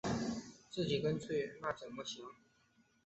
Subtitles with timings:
[0.71, 2.25] 自己跟去那怎么行